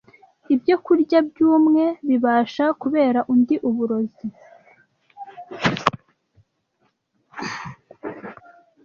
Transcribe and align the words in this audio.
Ibyokurya 0.53 1.17
by’umwe 1.29 1.83
bibasha 2.07 2.65
kubera 2.81 3.19
undi 3.33 3.55
uburozi 3.67 4.27